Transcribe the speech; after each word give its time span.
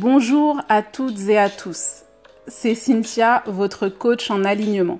Bonjour 0.00 0.62
à 0.70 0.80
toutes 0.80 1.28
et 1.28 1.36
à 1.36 1.50
tous. 1.50 2.04
C'est 2.46 2.74
Cynthia, 2.74 3.42
votre 3.44 3.88
coach 3.88 4.30
en 4.30 4.46
alignement. 4.46 4.98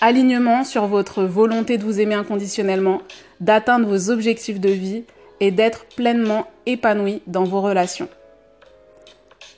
Alignement 0.00 0.62
sur 0.62 0.86
votre 0.86 1.24
volonté 1.24 1.76
de 1.76 1.82
vous 1.82 1.98
aimer 1.98 2.14
inconditionnellement, 2.14 3.02
d'atteindre 3.40 3.88
vos 3.88 4.10
objectifs 4.10 4.60
de 4.60 4.68
vie 4.68 5.02
et 5.40 5.50
d'être 5.50 5.86
pleinement 5.96 6.46
épanoui 6.66 7.20
dans 7.26 7.42
vos 7.42 7.60
relations. 7.60 8.08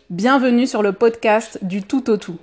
Bienvenue 0.08 0.66
sur 0.66 0.82
le 0.82 0.94
podcast 0.94 1.58
du 1.60 1.82
tout 1.82 2.08
au 2.08 2.16
tout. 2.16 2.38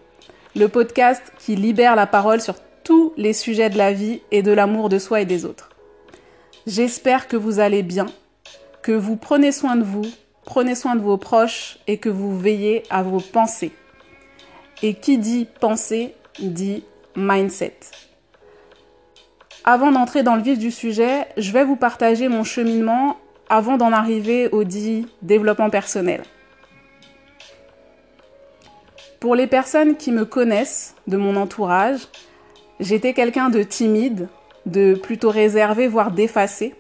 Le 0.55 0.68
podcast 0.68 1.24
qui 1.40 1.55
libère 1.55 1.96
la 1.96 2.05
parole 2.05 2.40
sur 2.40 2.58
tous 2.84 3.14
les 3.18 3.34
sujets 3.34 3.71
de 3.71 3.80
la 3.80 3.94
vie 3.94 4.21
et 4.30 4.44
de 4.44 4.52
l'amour 4.52 4.90
de 4.90 5.00
soi 5.00 5.21
et 5.21 5.26
des 5.26 5.44
autres. 5.44 5.71
J'espère 6.68 7.28
que 7.28 7.36
vous 7.36 7.60
allez 7.60 7.82
bien, 7.82 8.05
que 8.84 8.92
vous 8.92 9.16
prenez 9.16 9.52
soin 9.52 9.76
de 9.76 9.84
vous, 9.84 10.05
prenez 10.46 10.76
soin 10.76 10.96
de 10.96 11.02
vos 11.02 11.18
proches 11.18 11.80
et 11.88 11.98
que 11.98 12.10
vous 12.10 12.38
veillez 12.38 12.84
à 12.90 13.04
vos 13.04 13.20
pensées. 13.20 13.72
Et 14.82 14.96
qui 14.96 15.18
dit 15.18 15.48
pensée 15.60 16.14
dit 16.40 16.84
mindset. 17.16 17.78
Avant 19.66 19.92
d'entrer 19.92 20.24
dans 20.24 20.36
le 20.36 20.42
vif 20.42 20.60
du 20.60 20.72
sujet, 20.72 21.26
je 21.38 21.52
vais 21.52 21.64
vous 21.64 21.78
partager 21.78 22.28
mon 22.28 22.44
cheminement 22.44 23.18
avant 23.50 23.78
d'en 23.78 23.92
arriver 23.92 24.50
au 24.50 24.64
dit 24.64 25.08
développement 25.22 25.70
personnel. 25.70 26.24
Pour 29.20 29.36
les 29.36 29.48
personnes 29.48 29.96
qui 29.96 30.12
me 30.12 30.26
connaissent 30.26 30.96
de 31.08 31.16
mon 31.16 31.38
entourage, 31.38 32.02
j'étais 32.82 33.14
quelqu'un 33.14 33.50
de 33.50 33.64
timide, 33.64 34.28
de 34.66 34.96
plutôt 34.96 35.30
réservé, 35.30 35.88
voire 35.88 36.12
d'effacé, 36.12 36.76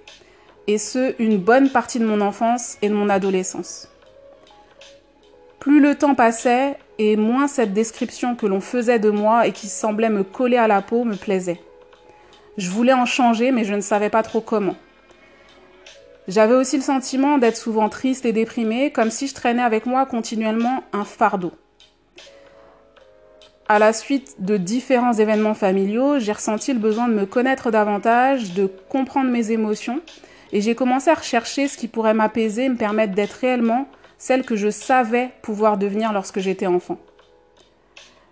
et 0.67 0.77
ce, 0.77 1.15
une 1.19 1.37
bonne 1.37 1.69
partie 1.69 1.99
de 1.99 2.05
mon 2.05 2.21
enfance 2.21 2.77
et 2.81 2.89
de 2.89 2.93
mon 2.93 3.09
adolescence. 3.09 3.89
Plus 5.59 5.79
le 5.79 5.95
temps 5.95 6.15
passait, 6.15 6.77
et 6.99 7.15
moins 7.15 7.47
cette 7.47 7.73
description 7.73 8.35
que 8.35 8.45
l'on 8.45 8.61
faisait 8.61 8.99
de 8.99 9.09
moi 9.09 9.47
et 9.47 9.51
qui 9.51 9.67
semblait 9.67 10.09
me 10.09 10.23
coller 10.23 10.57
à 10.57 10.67
la 10.67 10.81
peau 10.81 11.05
me 11.05 11.15
plaisait. 11.15 11.59
Je 12.57 12.69
voulais 12.69 12.93
en 12.93 13.05
changer, 13.05 13.51
mais 13.51 13.63
je 13.63 13.73
ne 13.73 13.81
savais 13.81 14.09
pas 14.09 14.21
trop 14.21 14.41
comment. 14.41 14.75
J'avais 16.27 16.53
aussi 16.53 16.77
le 16.77 16.83
sentiment 16.83 17.37
d'être 17.37 17.57
souvent 17.57 17.89
triste 17.89 18.25
et 18.25 18.31
déprimée, 18.31 18.91
comme 18.91 19.09
si 19.09 19.27
je 19.27 19.33
traînais 19.33 19.63
avec 19.63 19.85
moi 19.85 20.05
continuellement 20.05 20.83
un 20.93 21.03
fardeau 21.03 21.51
à 23.67 23.79
la 23.79 23.93
suite 23.93 24.35
de 24.39 24.57
différents 24.57 25.13
événements 25.13 25.53
familiaux, 25.53 26.19
j'ai 26.19 26.31
ressenti 26.31 26.73
le 26.73 26.79
besoin 26.79 27.07
de 27.07 27.13
me 27.13 27.25
connaître 27.25 27.71
davantage, 27.71 28.53
de 28.53 28.69
comprendre 28.89 29.31
mes 29.31 29.51
émotions, 29.51 30.01
et 30.53 30.61
j'ai 30.61 30.75
commencé 30.75 31.09
à 31.09 31.15
rechercher 31.15 31.67
ce 31.67 31.77
qui 31.77 31.87
pourrait 31.87 32.13
m'apaiser, 32.13 32.69
me 32.69 32.77
permettre 32.77 33.13
d'être 33.13 33.33
réellement 33.33 33.87
celle 34.19 34.45
que 34.45 34.55
je 34.55 34.69
savais 34.69 35.31
pouvoir 35.41 35.77
devenir 35.77 36.13
lorsque 36.13 36.39
j'étais 36.39 36.67
enfant. 36.67 36.97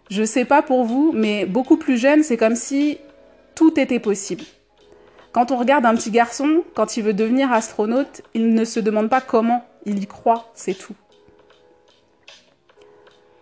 Je 0.10 0.24
sais 0.24 0.46
pas 0.46 0.62
pour 0.62 0.86
vous, 0.86 1.12
mais 1.14 1.46
beaucoup 1.46 1.78
plus 1.78 1.98
jeune, 1.98 2.22
c'est 2.22 2.38
comme 2.38 2.56
si 2.56 3.00
tout 3.56 3.78
était 3.80 4.00
possible. 4.00 4.44
Quand 5.32 5.52
on 5.52 5.58
regarde 5.58 5.86
un 5.86 5.96
petit 5.96 6.12
garçon, 6.12 6.64
quand 6.76 6.96
il 6.96 7.04
veut 7.04 7.14
devenir 7.14 7.52
astronaute, 7.52 8.22
il 8.36 8.54
ne 8.54 8.66
se 8.66 8.80
demande 8.80 9.10
pas 9.10 9.22
comment, 9.22 9.66
il 9.86 10.02
y 10.02 10.06
croit, 10.06 10.52
c'est 10.54 10.78
tout. 10.78 10.96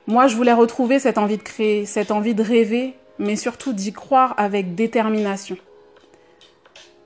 Moi, 0.07 0.27
je 0.27 0.38
voulais 0.38 0.53
retrouver 0.53 1.00
cette 1.00 1.17
envie 1.17 1.38
de 1.38 1.44
créer, 1.44 1.85
cette 1.85 2.11
envie 2.11 2.33
de 2.33 2.44
rêver, 2.44 2.95
mais 3.17 3.35
surtout 3.35 3.73
d'y 3.73 3.91
croire 3.91 4.35
avec 4.38 4.73
détermination. 4.73 5.57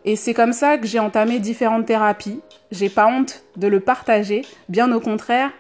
Et 0.06 0.16
c'est 0.16 0.34
comme 0.34 0.54
ça 0.54 0.78
que 0.78 0.86
j'ai 0.86 1.00
entamé 1.00 1.40
différentes 1.40 1.86
thérapies. 1.86 2.42
J'ai 2.72 2.90
pas 2.90 3.08
honte 3.08 3.44
de 3.56 3.68
le 3.68 3.80
partager, 3.80 4.44
bien 4.68 4.92
au 4.92 5.00
contraire. 5.00 5.52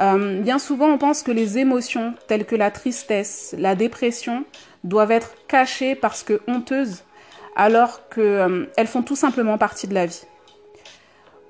Euh, 0.00 0.40
bien 0.40 0.58
souvent, 0.58 0.88
on 0.88 0.98
pense 0.98 1.22
que 1.22 1.32
les 1.32 1.58
émotions 1.58 2.14
telles 2.28 2.44
que 2.44 2.56
la 2.56 2.70
tristesse, 2.70 3.54
la 3.58 3.74
dépression, 3.74 4.44
doivent 4.84 5.10
être 5.10 5.34
cachées 5.48 5.94
parce 5.94 6.22
que 6.22 6.40
honteuses, 6.46 7.02
alors 7.56 8.08
qu'elles 8.08 8.22
euh, 8.24 8.86
font 8.86 9.02
tout 9.02 9.16
simplement 9.16 9.58
partie 9.58 9.88
de 9.88 9.94
la 9.94 10.06
vie. 10.06 10.22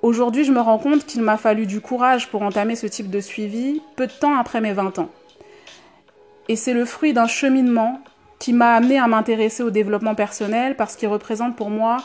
Aujourd'hui, 0.02 0.44
je 0.44 0.52
me 0.52 0.60
rends 0.60 0.78
compte 0.78 1.06
qu'il 1.06 1.22
m'a 1.22 1.36
fallu 1.36 1.66
du 1.66 1.80
courage 1.80 2.28
pour 2.28 2.42
entamer 2.42 2.74
ce 2.74 2.86
type 2.86 3.08
de 3.08 3.20
suivi 3.20 3.80
peu 3.94 4.06
de 4.06 4.12
temps 4.12 4.36
après 4.36 4.60
mes 4.60 4.72
20 4.72 4.98
ans. 4.98 5.10
Et 6.48 6.56
c'est 6.56 6.74
le 6.74 6.84
fruit 6.84 7.12
d'un 7.12 7.28
cheminement 7.28 8.00
qui 8.40 8.52
m'a 8.52 8.74
amené 8.74 8.98
à 8.98 9.06
m'intéresser 9.06 9.62
au 9.62 9.70
développement 9.70 10.16
personnel 10.16 10.74
parce 10.76 10.96
qu'il 10.96 11.08
représente 11.08 11.54
pour 11.54 11.70
moi 11.70 11.98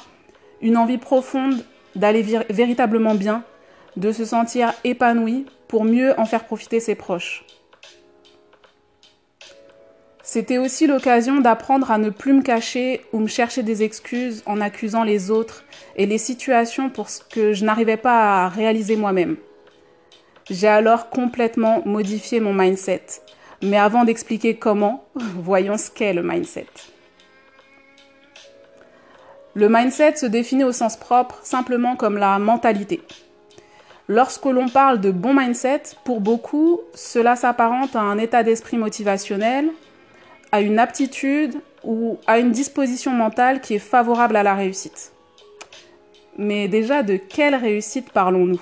une 0.61 0.77
envie 0.77 0.97
profonde 0.97 1.63
d'aller 1.95 2.23
véritablement 2.49 3.15
bien, 3.15 3.43
de 3.95 4.11
se 4.11 4.25
sentir 4.25 4.73
épanoui 4.83 5.45
pour 5.67 5.83
mieux 5.83 6.19
en 6.19 6.25
faire 6.25 6.45
profiter 6.45 6.79
ses 6.79 6.95
proches. 6.95 7.45
C'était 10.23 10.57
aussi 10.57 10.87
l'occasion 10.87 11.39
d'apprendre 11.39 11.89
à 11.89 11.97
ne 11.97 12.09
plus 12.09 12.33
me 12.33 12.41
cacher 12.41 13.01
ou 13.13 13.19
me 13.19 13.27
chercher 13.27 13.63
des 13.63 13.83
excuses 13.83 14.43
en 14.45 14.59
accusant 14.59 15.03
les 15.03 15.31
autres 15.31 15.63
et 15.95 16.05
les 16.05 16.17
situations 16.17 16.89
pour 16.89 17.09
ce 17.09 17.21
que 17.23 17.53
je 17.53 17.63
n'arrivais 17.63 17.97
pas 17.97 18.43
à 18.43 18.49
réaliser 18.49 18.97
moi-même. 18.97 19.37
J'ai 20.49 20.67
alors 20.67 21.09
complètement 21.09 21.81
modifié 21.85 22.39
mon 22.39 22.53
mindset 22.53 23.03
mais 23.61 23.77
avant 23.77 24.03
d'expliquer 24.03 24.55
comment, 24.55 25.05
voyons 25.15 25.77
ce 25.77 25.89
qu'est 25.89 26.13
le 26.13 26.23
mindset. 26.23 26.67
Le 29.57 29.69
mindset 29.69 30.17
se 30.17 30.27
définit 30.27 30.65
au 30.65 30.71
sens 30.71 30.97
propre 30.97 31.39
simplement 31.41 31.95
comme 31.95 32.19
la 32.19 32.37
mentalité. 32.37 33.01
Lorsque 34.07 34.45
l'on 34.45 34.69
parle 34.69 35.01
de 35.01 35.09
bon 35.09 35.33
mindset, 35.33 35.81
pour 36.05 36.21
beaucoup, 36.21 36.81
cela 36.93 37.35
s'apparente 37.35 37.95
à 37.95 38.01
un 38.01 38.19
état 38.19 38.43
d'esprit 38.43 38.77
motivationnel, 38.77 39.71
à 40.51 40.61
une 40.61 40.77
aptitude 40.77 41.55
ou 41.83 42.19
à 42.27 42.37
une 42.37 42.51
disposition 42.51 43.09
mentale 43.09 43.59
qui 43.59 43.73
est 43.73 43.79
favorable 43.79 44.35
à 44.35 44.43
la 44.43 44.53
réussite. 44.53 45.11
Mais 46.37 46.67
déjà, 46.67 47.01
de 47.01 47.15
quelle 47.15 47.55
réussite 47.55 48.11
parlons-nous? 48.11 48.61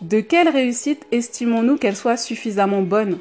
De 0.00 0.20
quelle 0.20 0.48
réussite 0.48 1.04
estimons-nous 1.12 1.76
qu'elle 1.76 1.96
soit 1.96 2.16
suffisamment 2.16 2.80
bonne? 2.80 3.18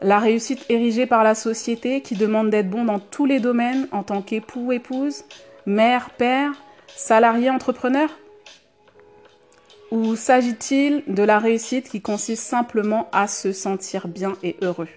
La 0.00 0.18
réussite 0.18 0.64
érigée 0.68 1.06
par 1.06 1.24
la 1.24 1.34
société 1.34 2.02
qui 2.02 2.14
demande 2.14 2.50
d'être 2.50 2.68
bon 2.68 2.84
dans 2.84 2.98
tous 2.98 3.26
les 3.26 3.40
domaines 3.40 3.88
en 3.92 4.02
tant 4.02 4.22
qu'époux, 4.22 4.72
épouse, 4.72 5.24
mère, 5.66 6.10
père, 6.10 6.52
salarié, 6.88 7.50
entrepreneur? 7.50 8.10
Ou 9.90 10.16
s'agit-il 10.16 11.04
de 11.06 11.22
la 11.22 11.38
réussite 11.38 11.88
qui 11.88 12.02
consiste 12.02 12.42
simplement 12.42 13.08
à 13.12 13.28
se 13.28 13.52
sentir 13.52 14.08
bien 14.08 14.34
et 14.42 14.56
heureux? 14.60 14.88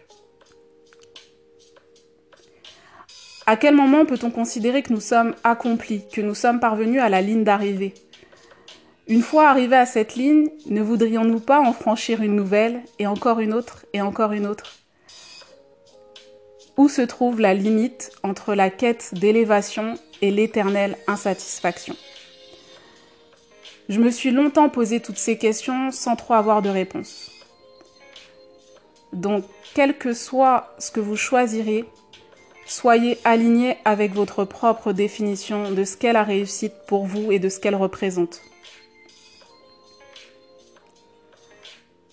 À 3.45 3.55
quel 3.55 3.75
moment 3.75 4.05
peut-on 4.05 4.29
considérer 4.29 4.83
que 4.83 4.91
nous 4.91 4.99
sommes 4.99 5.33
accomplis, 5.43 6.05
que 6.11 6.19
nous 6.19 6.35
sommes 6.35 6.59
parvenus 6.59 7.01
à 7.01 7.07
la 7.07 7.21
ligne 7.21 7.45
d'arrivée? 7.45 7.93
Une 9.07 9.21
fois 9.21 9.47
arrivés 9.47 9.77
à 9.77 9.85
cette 9.85 10.15
ligne, 10.15 10.49
ne 10.65 10.81
voudrions-nous 10.81 11.39
pas 11.39 11.61
en 11.61 11.71
franchir 11.71 12.21
une 12.21 12.35
nouvelle, 12.35 12.81
et 12.99 13.07
encore 13.07 13.39
une 13.39 13.53
autre, 13.53 13.85
et 13.93 14.01
encore 14.01 14.33
une 14.33 14.45
autre? 14.45 14.73
Où 16.77 16.87
se 16.89 17.01
trouve 17.01 17.41
la 17.41 17.53
limite 17.53 18.11
entre 18.23 18.53
la 18.53 18.69
quête 18.69 19.09
d'élévation 19.13 19.97
et 20.21 20.31
l'éternelle 20.31 20.97
insatisfaction? 21.07 21.95
Je 23.89 23.99
me 23.99 24.11
suis 24.11 24.31
longtemps 24.31 24.69
posé 24.69 24.99
toutes 24.99 25.17
ces 25.17 25.37
questions 25.37 25.91
sans 25.91 26.15
trop 26.15 26.33
avoir 26.35 26.61
de 26.61 26.69
réponse. 26.69 27.31
Donc, 29.13 29.45
quel 29.73 29.97
que 29.97 30.13
soit 30.13 30.75
ce 30.77 30.91
que 30.91 30.99
vous 30.99 31.15
choisirez, 31.15 31.85
soyez 32.65 33.17
aligné 33.23 33.77
avec 33.85 34.13
votre 34.13 34.43
propre 34.43 34.91
définition 34.91 35.71
de 35.71 35.83
ce 35.83 35.95
qu'est 35.95 36.13
la 36.13 36.23
réussite 36.23 36.73
pour 36.87 37.05
vous 37.05 37.31
et 37.31 37.39
de 37.39 37.47
ce 37.47 37.59
qu'elle 37.59 37.75
représente. 37.75 38.41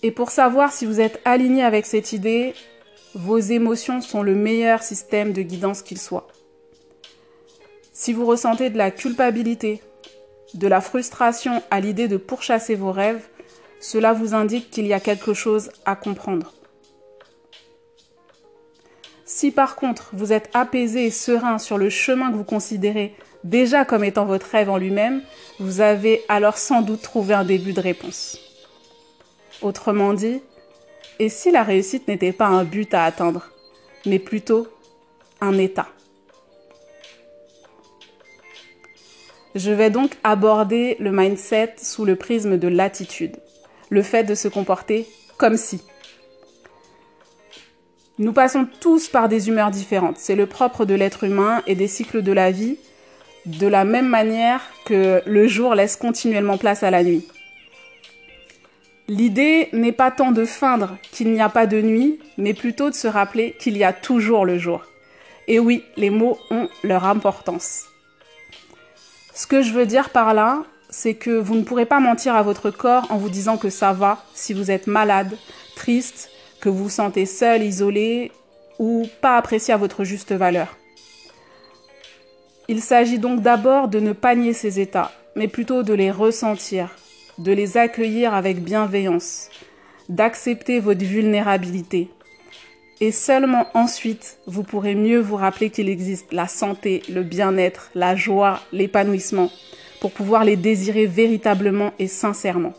Et 0.01 0.11
pour 0.11 0.31
savoir 0.31 0.71
si 0.71 0.85
vous 0.85 1.01
êtes 1.01 1.19
aligné 1.25 1.63
avec 1.63 1.85
cette 1.85 2.13
idée, 2.13 2.53
vos 3.15 3.39
émotions 3.39 4.01
sont 4.01 4.21
le 4.21 4.35
meilleur 4.35 4.83
système 4.83 5.31
de 5.31 5.41
guidance 5.41 5.81
qu'il 5.81 5.97
soit. 5.97 6.27
Si 7.93 8.11
vous 8.11 8.25
ressentez 8.25 8.69
de 8.69 8.77
la 8.77 8.91
culpabilité, 8.91 9.81
de 10.53 10.67
la 10.67 10.81
frustration 10.81 11.63
à 11.71 11.79
l'idée 11.79 12.09
de 12.09 12.17
pourchasser 12.17 12.75
vos 12.75 12.91
rêves, 12.91 13.25
cela 13.79 14.11
vous 14.11 14.33
indique 14.33 14.69
qu'il 14.69 14.85
y 14.85 14.93
a 14.93 14.99
quelque 14.99 15.33
chose 15.33 15.71
à 15.85 15.95
comprendre. 15.95 16.53
Si 19.25 19.49
par 19.51 19.77
contre 19.77 20.09
vous 20.11 20.33
êtes 20.33 20.49
apaisé 20.53 21.05
et 21.05 21.11
serein 21.11 21.57
sur 21.57 21.77
le 21.77 21.89
chemin 21.89 22.31
que 22.31 22.35
vous 22.35 22.43
considérez 22.43 23.15
déjà 23.45 23.85
comme 23.85 24.03
étant 24.03 24.25
votre 24.25 24.47
rêve 24.47 24.69
en 24.69 24.77
lui-même, 24.77 25.21
vous 25.59 25.79
avez 25.79 26.23
alors 26.27 26.57
sans 26.57 26.81
doute 26.81 27.01
trouvé 27.01 27.33
un 27.33 27.45
début 27.45 27.73
de 27.73 27.81
réponse. 27.81 28.39
Autrement 29.61 30.13
dit, 30.13 30.41
et 31.19 31.29
si 31.29 31.51
la 31.51 31.63
réussite 31.63 32.07
n'était 32.07 32.33
pas 32.33 32.47
un 32.47 32.63
but 32.63 32.93
à 32.93 33.05
atteindre, 33.05 33.49
mais 34.05 34.19
plutôt 34.19 34.67
un 35.41 35.57
état? 35.57 35.87
Je 39.55 39.71
vais 39.71 39.89
donc 39.89 40.17
aborder 40.23 40.97
le 40.99 41.11
mindset 41.11 41.75
sous 41.81 42.03
le 42.03 42.17
prisme 42.17 42.57
de 42.57 42.67
l'attitude. 42.67 43.37
le 43.89 44.01
fait 44.01 44.23
de 44.23 44.35
se 44.35 44.47
comporter 44.47 45.07
comme 45.37 45.57
si. 45.57 45.81
Nous 48.17 48.33
passons 48.33 48.67
tous 48.79 49.09
par 49.09 49.29
des 49.29 49.49
humeurs 49.49 49.71
différentes. 49.71 50.17
C'est 50.17 50.35
le 50.35 50.47
propre 50.47 50.85
de 50.85 50.95
l'être 50.95 51.25
humain 51.25 51.61
et 51.67 51.75
des 51.75 51.87
cycles 51.87 52.21
de 52.21 52.31
la 52.31 52.51
vie, 52.51 52.77
de 53.45 53.67
la 53.67 53.85
même 53.85 54.07
manière 54.07 54.61
que 54.85 55.21
le 55.25 55.47
jour 55.47 55.75
laisse 55.75 55.97
continuellement 55.97 56.57
place 56.57 56.83
à 56.83 56.91
la 56.91 57.03
nuit. 57.03 57.27
L'idée 59.07 59.69
n'est 59.71 59.91
pas 59.91 60.09
tant 60.09 60.31
de 60.31 60.45
feindre 60.45 60.97
qu'il 61.11 61.31
n'y 61.31 61.41
a 61.41 61.49
pas 61.49 61.67
de 61.67 61.79
nuit, 61.79 62.19
mais 62.37 62.55
plutôt 62.55 62.89
de 62.89 62.95
se 62.95 63.07
rappeler 63.07 63.55
qu'il 63.59 63.77
y 63.77 63.83
a 63.83 63.93
toujours 63.93 64.45
le 64.45 64.57
jour. 64.57 64.83
Et 65.47 65.59
oui, 65.59 65.83
les 65.95 66.09
mots 66.09 66.39
ont 66.49 66.67
leur 66.83 67.05
importance. 67.05 67.83
Ce 69.35 69.45
que 69.45 69.61
je 69.61 69.73
veux 69.73 69.85
dire 69.85 70.09
par 70.09 70.33
là, 70.33 70.63
c'est 70.89 71.13
que 71.13 71.29
vous 71.29 71.55
ne 71.55 71.61
pourrez 71.61 71.85
pas 71.85 71.99
mentir 71.99 72.35
à 72.35 72.41
votre 72.41 72.71
corps 72.71 73.05
en 73.11 73.17
vous 73.17 73.29
disant 73.29 73.57
que 73.57 73.69
ça 73.69 73.93
va 73.93 74.23
si 74.33 74.53
vous 74.53 74.71
êtes 74.71 74.87
malade, 74.87 75.37
triste, 75.75 76.31
que 76.59 76.69
vous 76.69 76.85
vous 76.85 76.89
sentez 76.89 77.27
seul, 77.27 77.61
isolé 77.61 78.31
ou 78.79 79.07
pas 79.21 79.37
apprécié 79.37 79.73
à 79.73 79.77
votre 79.77 80.03
juste 80.03 80.31
valeur. 80.31 80.75
Il 82.67 82.81
s'agit 82.81 83.19
donc 83.19 83.41
d'abord 83.41 83.87
de 83.87 83.99
ne 83.99 84.13
pas 84.13 84.33
nier 84.33 84.53
ces 84.53 84.79
états, 84.79 85.11
mais 85.35 85.47
plutôt 85.47 85.83
de 85.83 85.93
les 85.93 86.09
ressentir, 86.09 86.89
de 87.37 87.51
les 87.51 87.77
accueillir 87.77 88.33
avec 88.33 88.63
bienveillance, 88.63 89.49
d'accepter 90.09 90.79
votre 90.79 91.03
vulnérabilité. 91.03 92.09
Et 93.01 93.11
seulement 93.11 93.67
ensuite, 93.73 94.37
vous 94.47 94.63
pourrez 94.63 94.95
mieux 94.95 95.19
vous 95.19 95.35
rappeler 95.35 95.69
qu'il 95.69 95.89
existe 95.89 96.31
la 96.31 96.47
santé, 96.47 97.03
le 97.09 97.23
bien-être, 97.23 97.89
la 97.93 98.15
joie, 98.15 98.61
l'épanouissement, 98.71 99.51
pour 99.99 100.11
pouvoir 100.11 100.45
les 100.45 100.55
désirer 100.55 101.05
véritablement 101.05 101.91
et 101.99 102.07
sincèrement. 102.07 102.73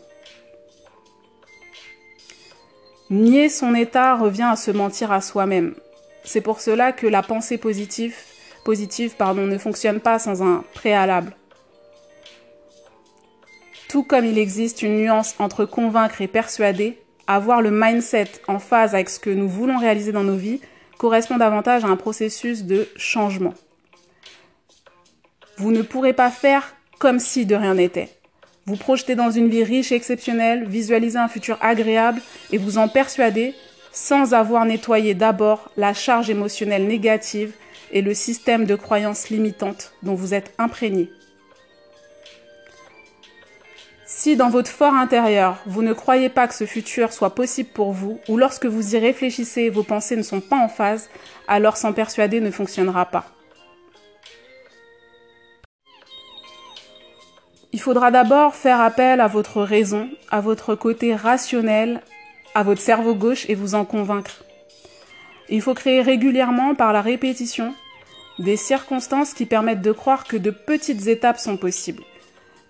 Nier 3.09 3.47
son 3.49 3.75
état 3.75 4.17
revient 4.17 4.49
à 4.51 4.55
se 4.55 4.71
mentir 4.71 5.11
à 5.11 5.21
soi-même. 5.21 5.75
C'est 6.23 6.41
pour 6.41 6.59
cela 6.59 6.91
que 6.91 7.07
la 7.07 7.21
pensée 7.21 7.57
positive, 7.57 8.15
positive 8.65 9.15
pardon, 9.15 9.45
ne 9.45 9.57
fonctionne 9.57 10.01
pas 10.01 10.19
sans 10.19 10.43
un 10.43 10.63
préalable. 10.73 11.33
Tout 13.89 14.03
comme 14.03 14.25
il 14.25 14.37
existe 14.37 14.81
une 14.81 14.97
nuance 14.97 15.35
entre 15.39 15.65
convaincre 15.65 16.21
et 16.21 16.27
persuader, 16.27 16.99
avoir 17.27 17.61
le 17.61 17.71
mindset 17.71 18.27
en 18.47 18.59
phase 18.59 18.93
avec 18.93 19.09
ce 19.09 19.19
que 19.19 19.29
nous 19.29 19.47
voulons 19.47 19.77
réaliser 19.77 20.11
dans 20.11 20.23
nos 20.23 20.35
vies 20.35 20.61
correspond 20.97 21.37
davantage 21.37 21.85
à 21.85 21.87
un 21.87 21.95
processus 21.95 22.63
de 22.63 22.87
changement. 22.95 23.53
Vous 25.57 25.71
ne 25.71 25.81
pourrez 25.81 26.13
pas 26.13 26.31
faire 26.31 26.75
comme 26.99 27.19
si 27.19 27.45
de 27.45 27.55
rien 27.55 27.75
n'était. 27.75 28.09
Vous 28.65 28.75
projetez 28.75 29.15
dans 29.15 29.31
une 29.31 29.49
vie 29.49 29.63
riche 29.63 29.91
et 29.91 29.95
exceptionnelle, 29.95 30.65
visualisez 30.67 31.17
un 31.17 31.29
futur 31.29 31.57
agréable 31.61 32.21
et 32.51 32.57
vous 32.57 32.77
en 32.77 32.89
persuadez 32.89 33.55
sans 33.93 34.33
avoir 34.33 34.65
nettoyé 34.65 35.13
d'abord 35.13 35.71
la 35.77 35.93
charge 35.93 36.29
émotionnelle 36.29 36.87
négative 36.87 37.53
et 37.91 38.01
le 38.01 38.13
système 38.13 38.65
de 38.65 38.75
croyances 38.75 39.29
limitantes 39.29 39.93
dont 40.03 40.15
vous 40.15 40.33
êtes 40.33 40.53
imprégné. 40.57 41.09
Si 44.17 44.35
dans 44.35 44.49
votre 44.49 44.71
fort 44.71 44.95
intérieur, 44.95 45.57
vous 45.67 45.83
ne 45.83 45.93
croyez 45.93 46.29
pas 46.29 46.47
que 46.47 46.55
ce 46.55 46.65
futur 46.65 47.13
soit 47.13 47.35
possible 47.35 47.69
pour 47.69 47.91
vous, 47.91 48.19
ou 48.27 48.35
lorsque 48.35 48.65
vous 48.65 48.95
y 48.95 48.97
réfléchissez, 48.97 49.69
vos 49.69 49.83
pensées 49.83 50.15
ne 50.15 50.23
sont 50.23 50.41
pas 50.41 50.55
en 50.55 50.69
phase, 50.69 51.07
alors 51.47 51.77
s'en 51.77 51.93
persuader 51.93 52.41
ne 52.41 52.49
fonctionnera 52.49 53.05
pas. 53.05 53.25
Il 57.73 57.79
faudra 57.79 58.09
d'abord 58.09 58.55
faire 58.55 58.81
appel 58.81 59.21
à 59.21 59.27
votre 59.27 59.61
raison, 59.61 60.09
à 60.31 60.41
votre 60.41 60.73
côté 60.73 61.13
rationnel, 61.13 62.01
à 62.55 62.63
votre 62.63 62.81
cerveau 62.81 63.13
gauche 63.13 63.47
et 63.49 63.53
vous 63.53 63.75
en 63.75 63.85
convaincre. 63.85 64.43
Il 65.47 65.61
faut 65.61 65.75
créer 65.75 66.01
régulièrement 66.01 66.73
par 66.73 66.91
la 66.91 67.03
répétition 67.03 67.71
des 68.39 68.57
circonstances 68.57 69.35
qui 69.35 69.45
permettent 69.45 69.83
de 69.83 69.91
croire 69.91 70.23
que 70.23 70.37
de 70.37 70.49
petites 70.49 71.05
étapes 71.05 71.37
sont 71.37 71.57
possibles 71.57 72.01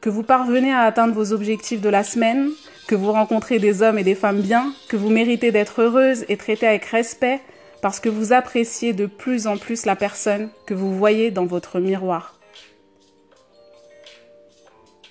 que 0.08 0.12
vous 0.12 0.24
parvenez 0.24 0.72
à 0.72 0.84
atteindre 0.84 1.14
vos 1.14 1.34
objectifs 1.34 1.82
de 1.82 1.90
la 1.90 2.02
semaine, 2.02 2.52
que 2.88 2.96
vous 2.96 3.12
rencontrez 3.12 3.60
des 3.60 3.82
hommes 3.82 4.00
et 4.00 4.06
des 4.06 4.16
femmes 4.16 4.40
bien, 4.40 4.74
que 4.88 4.96
vous 4.96 5.10
méritez 5.10 5.52
d'être 5.52 5.82
heureuse 5.82 6.24
et 6.30 6.38
traitée 6.38 6.66
avec 6.66 6.86
respect 6.86 7.42
parce 7.82 8.00
que 8.00 8.08
vous 8.08 8.32
appréciez 8.32 8.94
de 8.94 9.06
plus 9.06 9.48
en 9.48 9.58
plus 9.58 9.86
la 9.86 9.98
personne 9.98 10.48
que 10.66 10.74
vous 10.74 10.96
voyez 10.96 11.30
dans 11.30 11.46
votre 11.46 11.82
miroir. 11.82 12.40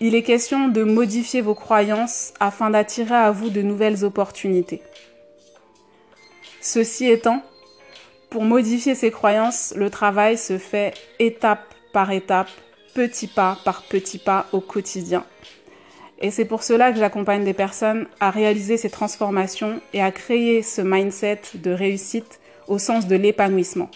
Il 0.01 0.15
est 0.15 0.23
question 0.23 0.69
de 0.69 0.83
modifier 0.83 1.43
vos 1.43 1.55
croyances 1.55 2.33
afin 2.41 2.71
d'attirer 2.71 3.17
à 3.17 3.31
vous 3.31 3.51
de 3.51 3.61
nouvelles 3.61 4.03
opportunités. 4.03 4.81
Ceci 6.63 7.07
étant, 7.07 7.43
pour 8.31 8.45
modifier 8.45 8.95
ces 8.95 9.11
croyances, 9.11 9.75
le 9.77 9.91
travail 9.91 10.39
se 10.39 10.57
fait 10.57 10.95
étape 11.19 11.75
par 11.93 12.13
étape 12.13 12.49
petit 12.97 13.27
pas 13.27 13.59
par 13.63 13.83
petit 13.83 14.17
pas 14.17 14.47
au 14.53 14.61
quotidien. 14.61 15.23
Et 16.19 16.31
c'est 16.31 16.47
pour 16.47 16.63
cela 16.63 16.93
que 16.93 16.99
j'accompagne 16.99 17.45
des 17.45 17.53
personnes 17.53 18.07
à 18.21 18.31
réaliser 18.31 18.79
ces 18.79 18.89
transformations 18.89 19.83
et 19.93 20.03
à 20.03 20.11
créer 20.11 20.63
ce 20.63 20.81
mindset 20.81 21.43
de 21.57 21.73
réussite 21.73 22.41
au 22.69 22.79
sens 22.79 23.07
de 23.07 23.15
l'épanouissement. 23.15 23.91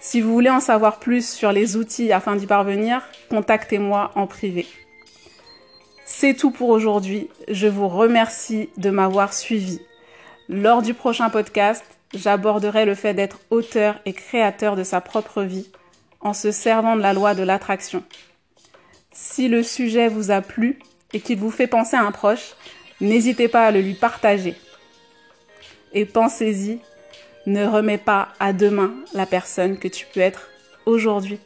Si 0.00 0.20
vous 0.20 0.32
voulez 0.32 0.50
en 0.50 0.58
savoir 0.58 0.98
plus 0.98 1.26
sur 1.26 1.52
les 1.52 1.76
outils 1.76 2.12
afin 2.12 2.34
d'y 2.34 2.48
parvenir, 2.48 3.00
contactez-moi 3.30 4.10
en 4.16 4.26
privé. 4.26 4.66
C'est 6.04 6.34
tout 6.34 6.50
pour 6.50 6.68
aujourd'hui. 6.68 7.28
Je 7.48 7.68
vous 7.68 7.88
remercie 7.88 8.70
de 8.76 8.90
m'avoir 8.90 9.32
suivi. 9.32 9.80
Lors 10.48 10.82
du 10.82 10.94
prochain 10.94 11.30
podcast, 11.30 11.84
j'aborderai 12.12 12.84
le 12.84 12.96
fait 12.96 13.14
d'être 13.14 13.38
auteur 13.50 14.00
et 14.04 14.12
créateur 14.12 14.74
de 14.74 14.82
sa 14.82 15.00
propre 15.00 15.42
vie 15.42 15.70
en 16.24 16.32
se 16.32 16.50
servant 16.50 16.96
de 16.96 17.02
la 17.02 17.12
loi 17.12 17.34
de 17.34 17.42
l'attraction. 17.42 18.02
Si 19.12 19.48
le 19.48 19.62
sujet 19.62 20.08
vous 20.08 20.30
a 20.30 20.40
plu 20.40 20.80
et 21.12 21.20
qu'il 21.20 21.38
vous 21.38 21.50
fait 21.50 21.68
penser 21.68 21.96
à 21.96 22.02
un 22.02 22.10
proche, 22.10 22.54
n'hésitez 23.00 23.46
pas 23.46 23.66
à 23.66 23.70
le 23.70 23.80
lui 23.80 23.94
partager. 23.94 24.56
Et 25.92 26.06
pensez-y, 26.06 26.80
ne 27.46 27.66
remets 27.66 27.98
pas 27.98 28.30
à 28.40 28.52
demain 28.52 28.94
la 29.12 29.26
personne 29.26 29.78
que 29.78 29.86
tu 29.86 30.06
peux 30.12 30.20
être 30.20 30.48
aujourd'hui. 30.86 31.38